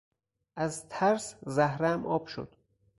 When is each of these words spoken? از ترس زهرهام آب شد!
از 0.55 0.89
ترس 0.89 1.35
زهرهام 1.45 2.05
آب 2.05 2.27
شد! 2.27 2.55